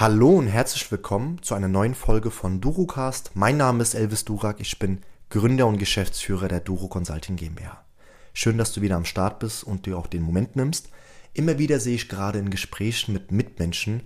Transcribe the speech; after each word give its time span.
Hallo 0.00 0.36
und 0.36 0.46
herzlich 0.46 0.92
willkommen 0.92 1.42
zu 1.42 1.56
einer 1.56 1.66
neuen 1.66 1.96
Folge 1.96 2.30
von 2.30 2.60
DuroCast. 2.60 3.32
Mein 3.34 3.56
Name 3.56 3.82
ist 3.82 3.94
Elvis 3.94 4.24
Durak, 4.24 4.60
ich 4.60 4.78
bin 4.78 5.00
Gründer 5.28 5.66
und 5.66 5.78
Geschäftsführer 5.78 6.46
der 6.46 6.60
Duro 6.60 6.86
Consulting 6.86 7.34
GmbH. 7.34 7.84
Schön, 8.32 8.58
dass 8.58 8.72
du 8.72 8.80
wieder 8.80 8.94
am 8.94 9.04
Start 9.04 9.40
bist 9.40 9.64
und 9.64 9.86
dir 9.86 9.98
auch 9.98 10.06
den 10.06 10.22
Moment 10.22 10.54
nimmst. 10.54 10.90
Immer 11.34 11.58
wieder 11.58 11.80
sehe 11.80 11.96
ich 11.96 12.08
gerade 12.08 12.38
in 12.38 12.50
Gesprächen 12.50 13.12
mit 13.12 13.32
Mitmenschen 13.32 14.02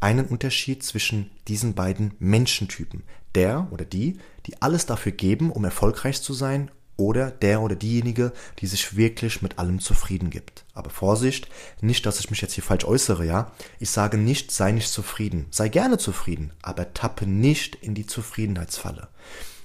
einen 0.00 0.24
Unterschied 0.24 0.82
zwischen 0.82 1.30
diesen 1.46 1.74
beiden 1.74 2.14
Menschentypen. 2.18 3.02
Der 3.34 3.68
oder 3.70 3.84
die, 3.84 4.16
die 4.46 4.62
alles 4.62 4.86
dafür 4.86 5.12
geben, 5.12 5.52
um 5.52 5.62
erfolgreich 5.66 6.22
zu 6.22 6.32
sein 6.32 6.70
oder 6.96 7.30
der 7.30 7.60
oder 7.60 7.74
diejenige, 7.74 8.32
die 8.58 8.66
sich 8.66 8.96
wirklich 8.96 9.42
mit 9.42 9.58
allem 9.58 9.80
zufrieden 9.80 10.30
gibt. 10.30 10.64
Aber 10.74 10.90
Vorsicht, 10.90 11.48
nicht, 11.80 12.06
dass 12.06 12.20
ich 12.20 12.30
mich 12.30 12.40
jetzt 12.40 12.54
hier 12.54 12.64
falsch 12.64 12.84
äußere, 12.84 13.24
ja. 13.24 13.50
Ich 13.78 13.90
sage 13.90 14.16
nicht, 14.16 14.50
sei 14.50 14.72
nicht 14.72 14.88
zufrieden. 14.88 15.46
Sei 15.50 15.68
gerne 15.68 15.98
zufrieden, 15.98 16.52
aber 16.62 16.94
tappe 16.94 17.26
nicht 17.26 17.74
in 17.76 17.94
die 17.94 18.06
Zufriedenheitsfalle. 18.06 19.08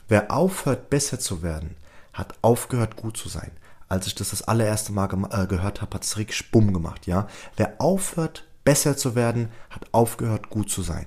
Wer 0.08 0.32
aufhört, 0.32 0.90
besser 0.90 1.20
zu 1.20 1.44
werden, 1.44 1.76
hat 2.14 2.34
aufgehört, 2.42 2.96
gut 2.96 3.18
zu 3.18 3.30
sein. 3.30 3.52
Als 3.88 4.08
ich 4.08 4.16
das 4.16 4.32
das 4.32 4.44
allererste 4.44 4.92
Mal 4.92 5.10
äh, 5.32 5.48
gehört 5.48 5.82
habe, 5.82 5.96
hat 5.96 6.04
es 6.04 6.18
richtig 6.18 6.52
Bumm 6.52 6.74
gemacht, 6.74 7.08
ja. 7.08 7.28
Wer 7.58 7.80
aufhört, 7.80 8.46
besser 8.64 8.98
zu 8.98 9.16
werden, 9.16 9.50
hat 9.70 9.88
aufgehört, 9.92 10.50
gut 10.50 10.70
zu 10.70 10.82
sein. 10.82 11.06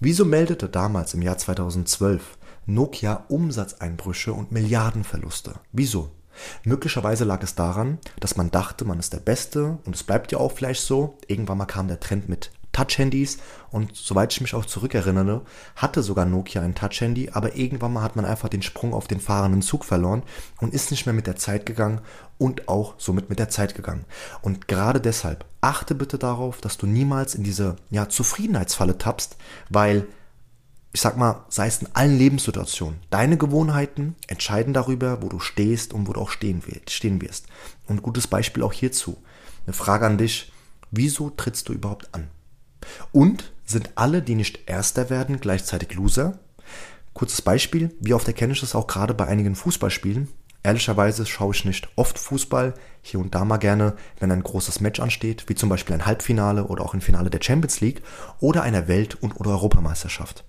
Wieso 0.00 0.24
meldete 0.24 0.68
damals 0.68 1.14
im 1.14 1.22
Jahr 1.22 1.38
2012 1.38 2.36
Nokia 2.66 3.24
Umsatzeinbrüche 3.28 4.32
und 4.32 4.52
Milliardenverluste. 4.52 5.54
Wieso? 5.72 6.10
Möglicherweise 6.64 7.24
lag 7.24 7.42
es 7.42 7.54
daran, 7.54 7.98
dass 8.18 8.36
man 8.36 8.50
dachte, 8.50 8.84
man 8.84 8.98
ist 8.98 9.12
der 9.12 9.20
Beste 9.20 9.78
und 9.84 9.94
es 9.94 10.02
bleibt 10.02 10.32
ja 10.32 10.38
auch 10.38 10.52
vielleicht 10.52 10.82
so. 10.82 11.18
Irgendwann 11.28 11.58
mal 11.58 11.66
kam 11.66 11.88
der 11.88 12.00
Trend 12.00 12.28
mit 12.28 12.50
Touch-Handys 12.74 13.38
und 13.70 13.94
soweit 13.94 14.32
ich 14.32 14.40
mich 14.40 14.54
auch 14.54 14.66
zurückerinnere, 14.66 15.42
hatte 15.76 16.02
sogar 16.02 16.26
Nokia 16.26 16.60
ein 16.60 16.74
Touch-Handy, 16.74 17.30
aber 17.32 17.56
irgendwann 17.56 17.92
mal 17.92 18.02
hat 18.02 18.16
man 18.16 18.24
einfach 18.24 18.48
den 18.48 18.62
Sprung 18.62 18.92
auf 18.92 19.06
den 19.06 19.20
fahrenden 19.20 19.62
Zug 19.62 19.84
verloren 19.84 20.24
und 20.60 20.74
ist 20.74 20.90
nicht 20.90 21.06
mehr 21.06 21.14
mit 21.14 21.26
der 21.26 21.36
Zeit 21.36 21.64
gegangen 21.66 22.00
und 22.36 22.68
auch 22.68 22.94
somit 22.98 23.30
mit 23.30 23.38
der 23.38 23.48
Zeit 23.48 23.74
gegangen. 23.74 24.04
Und 24.42 24.68
gerade 24.68 25.00
deshalb 25.00 25.44
achte 25.60 25.94
bitte 25.94 26.18
darauf, 26.18 26.60
dass 26.60 26.76
du 26.76 26.86
niemals 26.86 27.34
in 27.34 27.44
diese 27.44 27.76
ja, 27.90 28.08
Zufriedenheitsfalle 28.08 28.98
tappst, 28.98 29.36
weil 29.70 30.06
ich 30.94 31.00
sag 31.00 31.16
mal, 31.16 31.44
sei 31.48 31.66
es 31.66 31.82
in 31.82 31.88
allen 31.92 32.16
Lebenssituationen, 32.16 33.00
deine 33.10 33.36
Gewohnheiten 33.36 34.14
entscheiden 34.28 34.72
darüber, 34.72 35.22
wo 35.22 35.28
du 35.28 35.40
stehst 35.40 35.92
und 35.92 36.06
wo 36.06 36.12
du 36.12 36.20
auch 36.20 36.30
stehen, 36.30 36.62
wirst. 36.64 37.48
Und 37.88 37.96
ein 37.96 38.02
gutes 38.02 38.28
Beispiel 38.28 38.62
auch 38.62 38.72
hierzu. 38.72 39.16
Eine 39.66 39.72
Frage 39.72 40.06
an 40.06 40.18
dich, 40.18 40.52
wieso 40.92 41.30
trittst 41.30 41.68
du 41.68 41.72
überhaupt 41.72 42.14
an? 42.14 42.28
Und 43.10 43.52
sind 43.64 43.90
alle, 43.96 44.22
die 44.22 44.36
nicht 44.36 44.70
Erster 44.70 45.10
werden, 45.10 45.40
gleichzeitig 45.40 45.92
Loser? 45.94 46.38
Kurzes 47.12 47.42
Beispiel, 47.42 47.92
wie 47.98 48.14
oft 48.14 48.28
erkenne 48.28 48.52
ich 48.52 48.60
das 48.60 48.76
auch 48.76 48.86
gerade 48.86 49.14
bei 49.14 49.26
einigen 49.26 49.56
Fußballspielen. 49.56 50.28
Ehrlicherweise 50.62 51.26
schaue 51.26 51.56
ich 51.56 51.64
nicht 51.64 51.88
oft 51.96 52.20
Fußball, 52.20 52.74
hier 53.02 53.18
und 53.18 53.34
da 53.34 53.44
mal 53.44 53.56
gerne, 53.56 53.96
wenn 54.20 54.30
ein 54.30 54.44
großes 54.44 54.80
Match 54.80 55.00
ansteht, 55.00 55.48
wie 55.48 55.56
zum 55.56 55.70
Beispiel 55.70 55.94
ein 55.94 56.06
Halbfinale 56.06 56.68
oder 56.68 56.84
auch 56.84 56.94
ein 56.94 57.00
Finale 57.00 57.30
der 57.30 57.42
Champions 57.42 57.80
League 57.80 58.02
oder 58.38 58.62
einer 58.62 58.86
Welt- 58.86 59.20
und 59.20 59.32
oder 59.40 59.50
Europameisterschaft. 59.50 60.44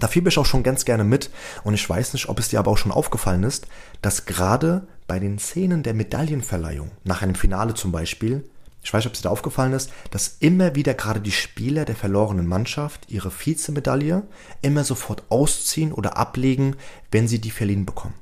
Da 0.00 0.06
fiebe 0.06 0.28
ich 0.28 0.38
auch 0.38 0.46
schon 0.46 0.62
ganz 0.62 0.84
gerne 0.84 1.04
mit 1.04 1.30
und 1.64 1.74
ich 1.74 1.88
weiß 1.88 2.12
nicht, 2.12 2.28
ob 2.28 2.38
es 2.38 2.48
dir 2.48 2.60
aber 2.60 2.70
auch 2.70 2.78
schon 2.78 2.92
aufgefallen 2.92 3.42
ist, 3.42 3.66
dass 4.00 4.26
gerade 4.26 4.86
bei 5.06 5.18
den 5.18 5.38
Szenen 5.38 5.82
der 5.82 5.94
Medaillenverleihung, 5.94 6.90
nach 7.04 7.22
einem 7.22 7.34
Finale 7.34 7.74
zum 7.74 7.90
Beispiel, 7.90 8.48
ich 8.82 8.92
weiß 8.92 9.00
nicht, 9.00 9.08
ob 9.08 9.14
es 9.14 9.22
dir 9.22 9.30
aufgefallen 9.30 9.72
ist, 9.72 9.90
dass 10.10 10.36
immer 10.38 10.74
wieder 10.74 10.94
gerade 10.94 11.20
die 11.20 11.32
Spieler 11.32 11.84
der 11.84 11.96
verlorenen 11.96 12.46
Mannschaft 12.46 13.10
ihre 13.10 13.32
Vizemedaille 13.32 14.22
immer 14.62 14.84
sofort 14.84 15.24
ausziehen 15.30 15.92
oder 15.92 16.16
ablegen, 16.16 16.76
wenn 17.10 17.26
sie 17.26 17.40
die 17.40 17.50
verliehen 17.50 17.84
bekommen. 17.84 18.14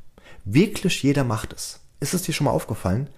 Wirklich 0.45 1.03
jeder 1.03 1.25
macht 1.25 1.53
es. 1.53 1.81
Ist 2.01 2.15
es 2.15 2.23
dir 2.23 2.33
schon 2.33 2.47
mal 2.47 2.53
aufgefallen? 2.53 3.11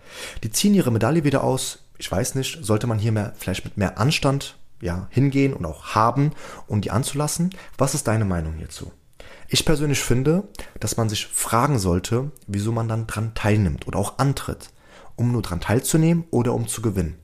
Die 0.43 0.51
ziehen 0.51 0.75
ihre 0.75 0.91
Medaille 0.91 1.25
wieder 1.25 1.45
aus. 1.45 1.85
Ich 1.99 2.11
weiß 2.11 2.35
nicht, 2.35 2.65
sollte 2.65 2.87
man 2.87 2.99
hier 2.99 3.13
mehr, 3.13 3.35
vielleicht 3.39 3.65
mit 3.65 3.77
mehr 3.77 3.99
Anstand 3.99 4.57
ja, 4.81 5.07
hingehen 5.11 5.55
und 5.55 5.67
auch 5.67 5.95
haben, 5.95 6.33
um 6.67 6.81
die 6.81 6.91
anzulassen. 6.91 7.51
Was 7.77 7.95
ist 7.95 8.07
deine 8.09 8.25
Meinung 8.25 8.55
hierzu? 8.55 8.93
Ich 9.49 9.65
persönlich 9.65 10.01
finde, 10.01 10.45
dass 10.79 10.97
man 10.97 11.09
sich 11.09 11.27
fragen 11.27 11.79
sollte, 11.79 12.31
wieso 12.47 12.71
man 12.71 12.89
dann 12.89 13.07
dran 13.07 13.35
teilnimmt 13.35 13.87
oder 13.87 13.99
auch 13.99 14.19
antritt, 14.19 14.71
um 15.17 15.33
nur 15.33 15.43
dran 15.43 15.61
teilzunehmen 15.61 16.25
oder 16.31 16.53
um 16.55 16.69
zu 16.69 16.83
gewinnen. 16.83 17.19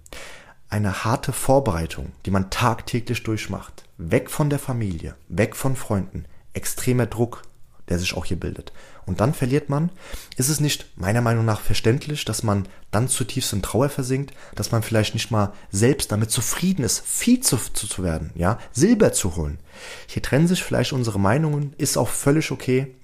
Eine 0.68 1.04
harte 1.04 1.32
Vorbereitung, 1.32 2.12
die 2.24 2.30
man 2.30 2.50
tagtäglich 2.50 3.22
durchmacht, 3.22 3.84
weg 3.98 4.30
von 4.30 4.50
der 4.50 4.58
Familie, 4.58 5.14
weg 5.28 5.54
von 5.54 5.76
Freunden, 5.76 6.24
extremer 6.54 7.06
Druck, 7.06 7.42
der 7.88 7.98
sich 7.98 8.14
auch 8.16 8.24
hier 8.24 8.38
bildet. 8.38 8.72
Und 9.06 9.20
dann 9.20 9.34
verliert 9.34 9.68
man. 9.68 9.90
Ist 10.36 10.48
es 10.48 10.60
nicht 10.60 10.86
meiner 10.96 11.20
Meinung 11.20 11.44
nach 11.44 11.60
verständlich, 11.60 12.24
dass 12.24 12.42
man 12.42 12.66
dann 12.90 13.08
zutiefst 13.08 13.52
in 13.52 13.62
Trauer 13.62 13.88
versinkt, 13.88 14.34
dass 14.54 14.72
man 14.72 14.82
vielleicht 14.82 15.14
nicht 15.14 15.30
mal 15.30 15.52
selbst 15.70 16.12
damit 16.12 16.30
zufrieden 16.30 16.84
ist, 16.84 17.04
Vize 17.06 17.40
zu, 17.42 17.56
zu 17.56 18.02
werden, 18.02 18.30
ja, 18.34 18.58
Silber 18.72 19.12
zu 19.12 19.36
holen. 19.36 19.58
Hier 20.06 20.22
trennen 20.22 20.48
sich 20.48 20.62
vielleicht 20.62 20.92
unsere 20.92 21.20
Meinungen, 21.20 21.74
ist 21.76 21.96
auch 21.98 22.08
völlig 22.08 22.50
okay. 22.50 22.94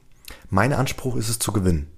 Mein 0.48 0.72
Anspruch 0.72 1.16
ist 1.16 1.28
es 1.28 1.38
zu 1.38 1.52
gewinnen. 1.52 1.88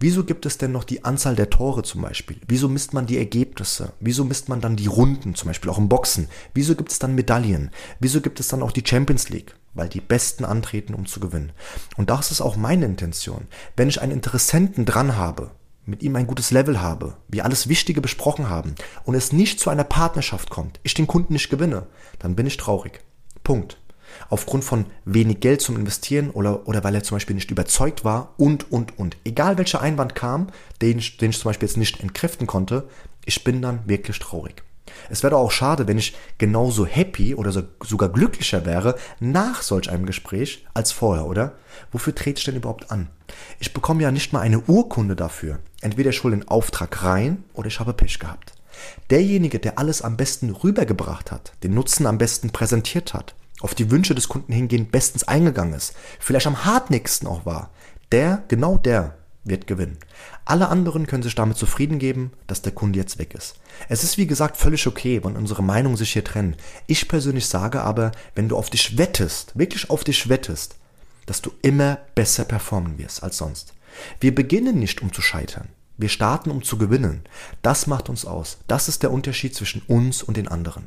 Wieso 0.00 0.24
gibt 0.24 0.46
es 0.46 0.58
denn 0.58 0.72
noch 0.72 0.84
die 0.84 1.04
Anzahl 1.04 1.36
der 1.36 1.50
Tore 1.50 1.82
zum 1.82 2.02
Beispiel? 2.02 2.38
Wieso 2.46 2.68
misst 2.68 2.94
man 2.94 3.06
die 3.06 3.18
Ergebnisse? 3.18 3.92
Wieso 4.00 4.24
misst 4.24 4.48
man 4.48 4.60
dann 4.60 4.76
die 4.76 4.86
Runden, 4.86 5.34
zum 5.34 5.48
Beispiel 5.48 5.70
auch 5.70 5.78
im 5.78 5.88
Boxen? 5.88 6.28
Wieso 6.54 6.74
gibt 6.74 6.92
es 6.92 6.98
dann 6.98 7.14
Medaillen? 7.14 7.70
Wieso 8.00 8.20
gibt 8.20 8.40
es 8.40 8.48
dann 8.48 8.62
auch 8.62 8.72
die 8.72 8.84
Champions 8.86 9.28
League? 9.28 9.54
Weil 9.74 9.88
die 9.88 10.00
Besten 10.00 10.44
antreten, 10.44 10.94
um 10.94 11.06
zu 11.06 11.20
gewinnen. 11.20 11.52
Und 11.96 12.10
das 12.10 12.30
ist 12.30 12.40
auch 12.40 12.56
meine 12.56 12.86
Intention. 12.86 13.46
Wenn 13.76 13.88
ich 13.88 14.00
einen 14.00 14.12
Interessenten 14.12 14.84
dran 14.84 15.16
habe, 15.16 15.50
mit 15.84 16.02
ihm 16.02 16.16
ein 16.16 16.26
gutes 16.26 16.50
Level 16.50 16.80
habe, 16.80 17.16
wir 17.28 17.44
alles 17.44 17.68
Wichtige 17.68 18.00
besprochen 18.00 18.50
haben 18.50 18.74
und 19.04 19.14
es 19.14 19.32
nicht 19.32 19.58
zu 19.58 19.70
einer 19.70 19.84
Partnerschaft 19.84 20.50
kommt, 20.50 20.80
ich 20.82 20.94
den 20.94 21.06
Kunden 21.06 21.32
nicht 21.32 21.48
gewinne, 21.48 21.86
dann 22.18 22.36
bin 22.36 22.46
ich 22.46 22.56
traurig. 22.56 23.00
Punkt 23.42 23.78
aufgrund 24.28 24.64
von 24.64 24.86
wenig 25.04 25.40
Geld 25.40 25.60
zum 25.60 25.76
Investieren 25.76 26.30
oder, 26.30 26.66
oder 26.66 26.84
weil 26.84 26.94
er 26.94 27.02
zum 27.02 27.16
Beispiel 27.16 27.34
nicht 27.34 27.50
überzeugt 27.50 28.04
war 28.04 28.34
und, 28.36 28.70
und, 28.72 28.98
und. 28.98 29.16
Egal 29.24 29.58
welcher 29.58 29.80
Einwand 29.80 30.14
kam, 30.14 30.48
den 30.80 30.98
ich, 30.98 31.16
den 31.16 31.30
ich 31.30 31.38
zum 31.38 31.50
Beispiel 31.50 31.68
jetzt 31.68 31.76
nicht 31.76 32.00
entkräften 32.00 32.46
konnte, 32.46 32.88
ich 33.24 33.44
bin 33.44 33.62
dann 33.62 33.80
wirklich 33.86 34.18
traurig. 34.18 34.62
Es 35.10 35.22
wäre 35.22 35.36
auch 35.36 35.50
schade, 35.50 35.86
wenn 35.86 35.98
ich 35.98 36.16
genauso 36.38 36.86
happy 36.86 37.34
oder 37.34 37.52
so, 37.52 37.62
sogar 37.84 38.08
glücklicher 38.08 38.64
wäre 38.64 38.96
nach 39.20 39.62
solch 39.62 39.90
einem 39.90 40.06
Gespräch 40.06 40.66
als 40.74 40.92
vorher, 40.92 41.26
oder? 41.26 41.52
Wofür 41.92 42.14
trete 42.14 42.38
ich 42.38 42.44
denn 42.44 42.56
überhaupt 42.56 42.90
an? 42.90 43.08
Ich 43.58 43.72
bekomme 43.72 44.02
ja 44.02 44.10
nicht 44.10 44.32
mal 44.32 44.40
eine 44.40 44.60
Urkunde 44.60 45.16
dafür. 45.16 45.58
Entweder 45.80 46.10
ich 46.10 46.22
hole 46.24 46.36
den 46.36 46.48
Auftrag 46.48 47.02
rein 47.04 47.44
oder 47.52 47.68
ich 47.68 47.80
habe 47.80 47.92
Pech 47.92 48.18
gehabt. 48.18 48.52
Derjenige, 49.10 49.58
der 49.58 49.78
alles 49.78 50.02
am 50.02 50.16
besten 50.16 50.50
rübergebracht 50.50 51.32
hat, 51.32 51.52
den 51.62 51.74
Nutzen 51.74 52.06
am 52.06 52.18
besten 52.18 52.50
präsentiert 52.50 53.14
hat, 53.14 53.34
auf 53.60 53.74
die 53.74 53.90
Wünsche 53.90 54.14
des 54.14 54.28
Kunden 54.28 54.52
hingehend 54.52 54.92
bestens 54.92 55.24
eingegangen 55.26 55.74
ist, 55.74 55.94
vielleicht 56.20 56.46
am 56.46 56.64
hartnäckigsten 56.64 57.28
auch 57.28 57.44
war, 57.44 57.70
der, 58.12 58.44
genau 58.48 58.78
der, 58.78 59.18
wird 59.44 59.66
gewinnen. 59.66 59.98
Alle 60.44 60.68
anderen 60.68 61.06
können 61.06 61.22
sich 61.22 61.34
damit 61.34 61.56
zufrieden 61.56 61.98
geben, 61.98 62.32
dass 62.46 62.62
der 62.62 62.72
Kunde 62.72 62.98
jetzt 62.98 63.18
weg 63.18 63.34
ist. 63.34 63.56
Es 63.88 64.04
ist 64.04 64.18
wie 64.18 64.26
gesagt 64.26 64.56
völlig 64.56 64.86
okay, 64.86 65.22
wenn 65.24 65.36
unsere 65.36 65.62
Meinungen 65.62 65.96
sich 65.96 66.12
hier 66.12 66.24
trennen. 66.24 66.56
Ich 66.86 67.08
persönlich 67.08 67.46
sage 67.46 67.82
aber, 67.82 68.12
wenn 68.34 68.48
du 68.48 68.56
auf 68.56 68.70
dich 68.70 68.98
wettest, 68.98 69.58
wirklich 69.58 69.90
auf 69.90 70.04
dich 70.04 70.28
wettest, 70.28 70.76
dass 71.26 71.42
du 71.42 71.50
immer 71.62 71.98
besser 72.14 72.44
performen 72.44 72.98
wirst 72.98 73.22
als 73.22 73.38
sonst. 73.38 73.74
Wir 74.20 74.34
beginnen 74.34 74.78
nicht, 74.78 75.02
um 75.02 75.12
zu 75.12 75.22
scheitern. 75.22 75.68
Wir 75.98 76.08
starten, 76.08 76.52
um 76.52 76.62
zu 76.62 76.78
gewinnen. 76.78 77.22
Das 77.60 77.88
macht 77.88 78.08
uns 78.08 78.24
aus. 78.24 78.58
Das 78.68 78.86
ist 78.86 79.02
der 79.02 79.10
Unterschied 79.10 79.56
zwischen 79.56 79.82
uns 79.88 80.22
und 80.22 80.36
den 80.36 80.46
anderen. 80.46 80.86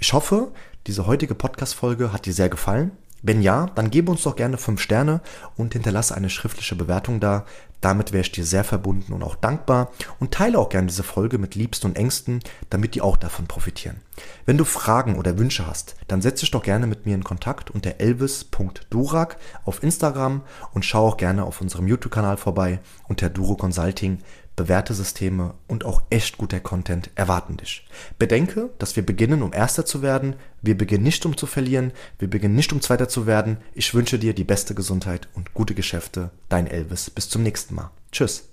Ich 0.00 0.14
hoffe, 0.14 0.50
diese 0.86 1.06
heutige 1.06 1.34
Podcast-Folge 1.34 2.10
hat 2.10 2.24
dir 2.24 2.32
sehr 2.32 2.48
gefallen. 2.48 2.92
Wenn 3.20 3.42
ja, 3.42 3.66
dann 3.74 3.90
gebe 3.90 4.10
uns 4.10 4.22
doch 4.22 4.36
gerne 4.36 4.56
fünf 4.56 4.80
Sterne 4.80 5.20
und 5.56 5.74
hinterlasse 5.74 6.14
eine 6.14 6.30
schriftliche 6.30 6.76
Bewertung 6.76 7.20
da. 7.20 7.44
Damit 7.82 8.12
wäre 8.12 8.22
ich 8.22 8.32
dir 8.32 8.44
sehr 8.44 8.64
verbunden 8.64 9.12
und 9.12 9.22
auch 9.22 9.36
dankbar 9.36 9.90
und 10.18 10.32
teile 10.32 10.58
auch 10.58 10.70
gerne 10.70 10.86
diese 10.86 11.02
Folge 11.02 11.36
mit 11.36 11.54
Liebsten 11.54 11.88
und 11.88 11.96
Ängsten, 11.96 12.40
damit 12.70 12.94
die 12.94 13.02
auch 13.02 13.16
davon 13.16 13.46
profitieren. 13.46 14.00
Wenn 14.46 14.56
du 14.56 14.64
Fragen 14.64 15.18
oder 15.18 15.38
Wünsche 15.38 15.66
hast, 15.66 15.96
dann 16.08 16.22
setze 16.22 16.40
dich 16.40 16.50
doch 16.50 16.62
gerne 16.62 16.86
mit 16.86 17.04
mir 17.04 17.14
in 17.14 17.24
Kontakt 17.24 17.70
unter 17.70 18.00
elvis.durak 18.00 19.36
auf 19.64 19.82
Instagram 19.82 20.42
und 20.72 20.84
schau 20.84 21.06
auch 21.06 21.16
gerne 21.16 21.44
auf 21.44 21.60
unserem 21.60 21.86
YouTube-Kanal 21.86 22.38
vorbei 22.38 22.80
unter 23.08 23.28
Duro 23.28 23.56
Consulting 23.56 24.18
bewährte 24.56 24.94
Systeme 24.94 25.54
und 25.68 25.84
auch 25.84 26.02
echt 26.10 26.38
guter 26.38 26.60
Content 26.60 27.10
erwarten 27.14 27.58
dich. 27.58 27.86
Bedenke, 28.18 28.70
dass 28.78 28.96
wir 28.96 29.04
beginnen, 29.04 29.42
um 29.42 29.52
Erster 29.52 29.84
zu 29.84 30.02
werden. 30.02 30.34
Wir 30.62 30.76
beginnen 30.76 31.04
nicht, 31.04 31.24
um 31.26 31.36
zu 31.36 31.46
verlieren. 31.46 31.92
Wir 32.18 32.28
beginnen 32.28 32.56
nicht, 32.56 32.72
um 32.72 32.80
Zweiter 32.80 33.08
zu 33.08 33.26
werden. 33.26 33.58
Ich 33.74 33.94
wünsche 33.94 34.18
dir 34.18 34.34
die 34.34 34.44
beste 34.44 34.74
Gesundheit 34.74 35.28
und 35.34 35.54
gute 35.54 35.74
Geschäfte. 35.74 36.30
Dein 36.48 36.66
Elvis. 36.66 37.10
Bis 37.10 37.28
zum 37.28 37.42
nächsten 37.42 37.74
Mal. 37.74 37.90
Tschüss. 38.10 38.48